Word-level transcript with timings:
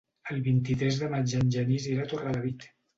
El 0.35 0.39
vint-i-tres 0.47 0.97
de 1.03 1.11
maig 1.13 1.37
en 1.43 1.55
Genís 1.59 1.89
irà 1.95 2.09
a 2.11 2.13
Torrelavit. 2.17 2.73